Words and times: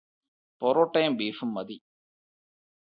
പൊറൊട്ടേം 0.61 1.11
ബീഫൂം 1.17 1.53
മതി. 1.53 1.77